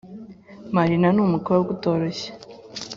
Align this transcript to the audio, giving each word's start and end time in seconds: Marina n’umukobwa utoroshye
Marina 0.75 1.07
n’umukobwa 1.15 1.67
utoroshye 1.75 2.29